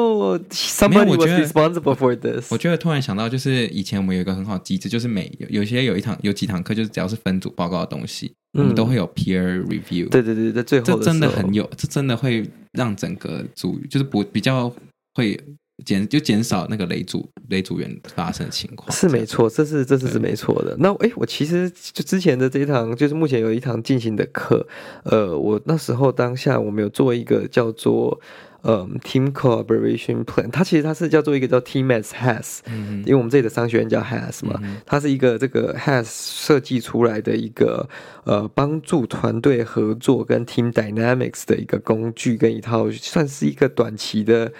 [0.50, 10.08] ，somebody was responsible for this。”我觉得突然想到，就是以前我们有一个很好机制，就是每有，有些有一堂有几堂课，就是只要是分组报告的东西，嗯、我们都会有 peer review。
[10.08, 14.72] 对对对，在最后这真的很有，这真的会让整个组就是不比较
[15.14, 15.38] 会。
[15.84, 20.76] 减就减少那个雷组雷组员发生的情况是没错，这是这是是没错的。
[20.78, 24.66] 那哎，我其实就之前的这一堂，就是目前有一堂进行的课，
[25.04, 28.20] 呃，我那时候当下我们有做一个叫做
[28.60, 37.88] 呃 Team Collaboration Plan，它其实它是叫做一个叫 Team as Has，嗯，因为我们这里的商学院叫 Has 嘛，嗯，它是一个这个 Has 设计出来的一个
[38.24, 44.52] 呃帮助团队合作跟 Team Dynamics 的一个工具跟一套，算是一个短期的。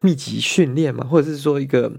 [0.00, 1.92] 密集训练嘛，或者是说一个。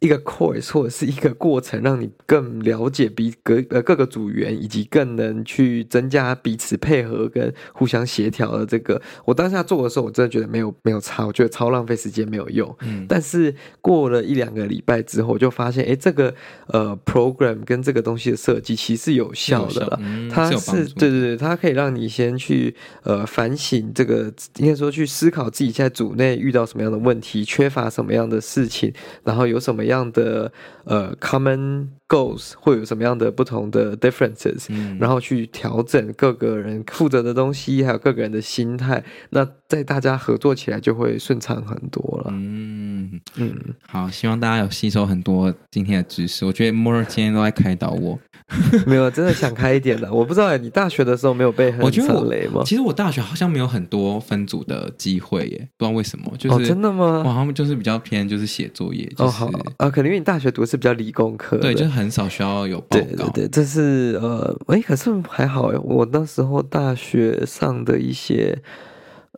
[0.00, 9.00] 一个 course 或者是一个过程，让你更了解彼各呃各个组员，以及更能去增加彼此配合跟互相协调的这个。
[9.24, 12.74] 我当下做的时候，我真的觉得没有没有差，我觉得超浪费时间，没有用。
[12.82, 13.06] 嗯。
[13.08, 16.34] 但是过了一两个礼拜之后，我就发现，哎，这个
[16.66, 19.98] 呃 program 跟这个东西的设计其实是有效的了。
[20.02, 20.28] 嗯。
[20.28, 28.92] 它是，是对对对，它可以让你先去呃反省这个，应该说去思考自己在组内遇到什么样的问题，缺乏什么样的事情，
[29.24, 30.52] 然后有什么样的
[30.84, 42.30] 呃 common goals 会有什么样的不同的 differences，嗯，然后去调整各个人负责的东西，还有各个人的心态，那在大家合作起来就会顺畅很多了。
[42.32, 43.54] 嗯嗯，
[43.86, 46.44] 好，希望大家有吸收很多今天的知识。
[46.44, 48.18] 我觉得 More 今天都在开导我，
[48.86, 50.10] 没有真的想开一点的。
[50.14, 52.62] 我不知道你大学的时候没有被很踩雷吗？
[52.64, 56.32] 其实我大学好像没有很多分组的机会耶，不知道为什么。
[56.38, 57.22] 就是、哦、真的吗？
[57.24, 59.04] 我好像就是比较偏就是写作业。
[59.16, 63.04] 就是、哦好啊，可能因为你大学读的是比较理工科，对，就是很少需要有报告。
[63.04, 68.56] 对对对，这是呃，哎，可是还好哎，我那时候大学上的一些。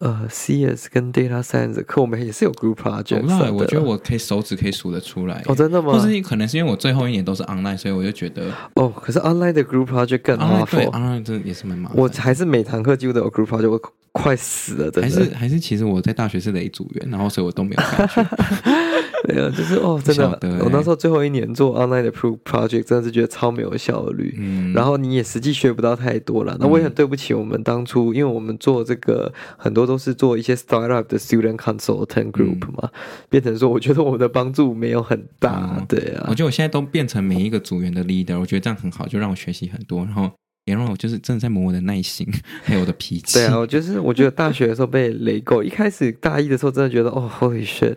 [0.00, 3.22] 呃，CS 跟 Data Science 的课我们也是有 Group Project。
[3.26, 5.42] 那我觉得我可以手指可以数得出来。
[5.46, 5.92] 哦，真的吗？
[5.92, 8.44] 或是可能是因为我最后一年都是 Online，所以我就觉得
[8.74, 10.84] 哦，可是 Online 的 Group Project 更麻烦。
[10.84, 11.98] 对，Online 真的也是蛮麻烦。
[11.98, 13.80] 我还是每堂课几乎都有 Group Project，我
[14.12, 15.02] 快死了，真的。
[15.02, 18.26] 还是还是，其实我在大学是雷组员，然后所以我都没有感觉。
[19.28, 24.34] 没有，就是哦，真的，欸、我那时候最后一年做 Online 的 pro project，真的是觉得超没有效率。
[24.38, 26.56] 嗯，然后你也实际学不到太多了。
[26.60, 30.58] 那我也很对不起我们当初，因为我们做这个很多都是做一些。
[30.58, 32.90] Startup 的 Student Consultant Group 嘛，嗯，
[33.30, 36.26] 变成说，我觉得我的帮助没有很大，嗯，对啊。
[36.28, 40.30] 我觉得我现在都变成每一个组员的 leader，我觉得这样很好，就让我学习很多，然后
[40.64, 42.26] 也让我就是真的在磨我的耐心，
[42.64, 43.34] 还有我的脾气。
[43.38, 47.94] 对啊，我就是我觉得大学的时候被雷够，一开始大一的时候真的觉得哦，Holy shit。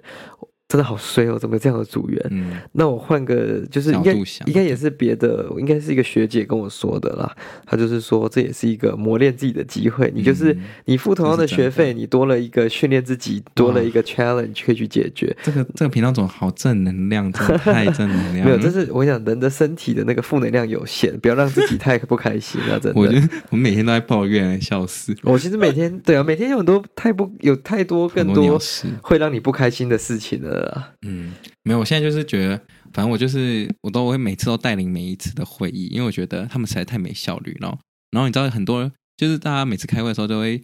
[0.72, 1.38] 真的好衰哦！
[1.38, 2.28] 怎么这样的组员？
[2.30, 7.30] 嗯，那我换个，就是应该应该也是别的，应该是一个学姐跟我说的啦。
[7.66, 10.10] 她就是说，这也是一个磨练自己的机会。
[10.16, 15.36] 你就是你付同样的学费，你多了一个训练自己，多了一个 challenge 可以去解决。
[15.44, 18.46] 这个这个频道总好正能量， 真的太正能量。
[18.46, 22.80] 没有，这是我想人的身体的那个负能量有限，不要让自己太不开心了。
[22.80, 25.14] 真的， 我觉得我每天都在抱怨，笑死。
[25.24, 28.58] 我其实每天对啊，每天有很多太不有太多更多
[29.02, 30.61] 会让你不开心的事情了。
[31.02, 31.34] 嗯，
[31.64, 32.58] 没有，我现在就是觉得，
[32.94, 37.78] 反正我就是，我都会每次都带领每一次的会议，因为我觉得他们实在太没效率了。
[38.12, 40.62] 然后你知道，很多就是大家每次开会的时候都会，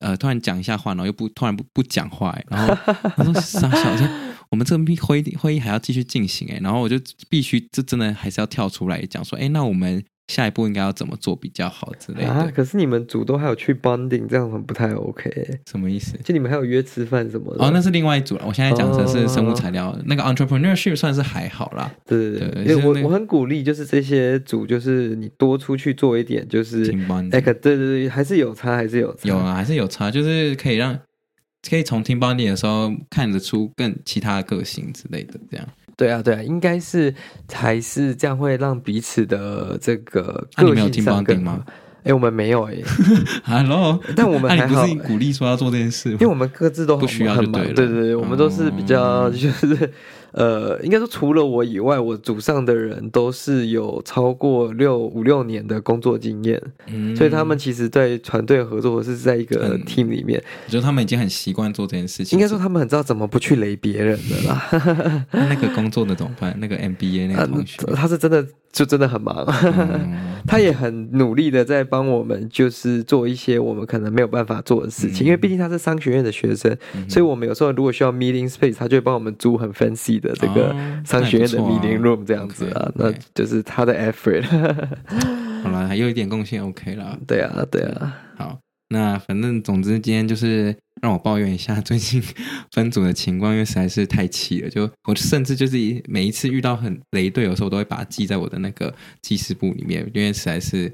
[0.00, 2.74] 呃，突然讲一下话，然后又不突然不不讲话，然后
[3.16, 4.08] 他说傻小子，
[4.50, 10.04] 我们这个会议会议还要继续进行哎，然后我就必须这真的还是要跳出来讲说，哎，那我们。
[10.28, 12.30] 下一步应该要怎么做比较好之类的？
[12.30, 15.58] 啊，可是你们组都还有去 bonding，这样很不太 OK。
[15.66, 16.18] 什么意思？
[16.22, 17.64] 就你们还有约吃饭什么的？
[17.64, 18.44] 哦，那是另外一组了。
[18.46, 21.90] 我现在讲的是生物材料，哦、那个 entrepreneurship 算是还好啦。
[22.06, 26.82] 对对对，因为我、那个、我很鼓励，就是这些组，就是你多出去做一点，就是
[27.32, 29.28] 哎，对对对，还是有差，还是有差。
[29.28, 30.98] 有啊，还是有差，就是可以让
[31.68, 35.66] 可以从 bonding 的时候看得出更其他的个性之类的，这样。
[35.98, 37.12] 对啊，对啊，应该是
[37.48, 41.64] 才是这样会让彼此的这个个性上更吗？
[42.04, 42.76] 哎，我们没有哎。
[43.42, 44.82] Hello， 但我们还好。
[44.82, 47.74] 不是鼓励说要做这件事，因为我们各自都很不需要就对了。
[47.74, 49.92] 对对对，我们都是比较就是
[50.32, 62.38] 呃，应该说除了我以外，我组上的人都是有超过六五六年的工作经验，嗯，所以他们其实，对团队合作或是在一个 team 里面，我觉得他们已经很习惯做这件事情。
[62.38, 65.26] 应该说他们很知道怎么不去雷别人的啦。
[65.32, 66.54] 那个工作的怎么办？
[66.60, 84.44] 那个 MBA 那个同学， 啊，他是真的就真的很忙，嗯， 他也很努力的在帮我们，就是做一些我们可能没有办法做的事情，嗯，因为毕竟他是商学院的学生，嗯，所以我们有时候如果需要 meeting space，他就会帮我们租很 fancy 的这个商学院的 meeting room 这样子啊，哦，那就是他的 effort。
[85.64, 87.18] 好了，还有一点贡献 OK 了。
[87.26, 88.16] 对啊，对啊。
[88.36, 88.58] 好，
[88.90, 92.22] 那反正总之今天就是让我抱怨一下最近
[92.72, 94.70] 分组的情况，因为实在是太气了。
[94.70, 100.92] 就我甚至就是每一次遇到很雷队友的时候，我都会把它记在我的那个记事簿里面，因为实在是。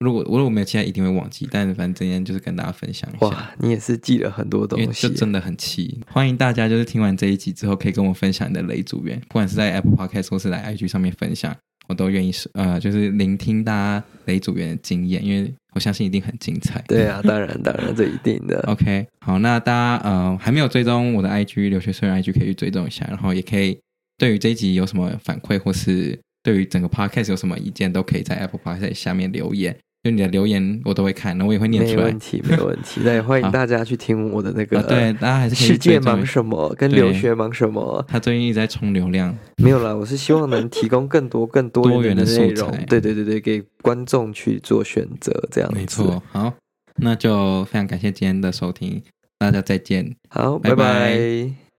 [0.00, 1.46] 如果我如果没有记，一定会忘记。
[1.48, 3.26] 但是反正今天就是跟大家分享一下。
[3.28, 6.00] 哇，你也是记了很多东西，就真的很气。
[6.08, 11.56] 欢迎大家就是听完这一集之后，可以跟我分享你的雷组员，不管是在 Apple Podcast 或是来 IG 上面分享，
[11.88, 16.82] 我都愿意是呃，就是聆听大家雷组员的经验，因为我相信一定很精彩。
[16.88, 18.60] 对啊，当然当然，这一定的。
[18.68, 23.78] OK，好，那大家呃还没有追踪我的 IG 留学生 IG 可以去追踪一下，然后也可以
[24.18, 29.76] 对于这一集有什么反馈，或是对于整个 Podcast 有什么意见，都可以在 Apple Podcast 下面留言。
[30.02, 31.96] 就你的留言我都会看，那我也会念出来。
[31.98, 33.00] 没问题，没问题。
[33.04, 35.54] 那也 欢迎大家去听我的那个、啊，对，大家还是。
[35.54, 36.74] 世界忙什么？
[36.76, 38.04] 跟留学忙什么？
[38.08, 39.32] 他最近一直在冲流量。
[39.62, 42.84] 没有啦，我是希望能提供更多、更多元的， 多元的素材。
[42.88, 45.76] 对对对对，给观众去做选择，这样子。
[45.78, 46.20] 没错。
[46.32, 46.52] 好，
[46.96, 49.00] 那就非常感谢今天的收听，
[49.38, 50.16] 大家再见。
[50.28, 50.76] 好，拜拜。
[50.76, 50.84] 拜
[51.14, 51.71] 拜。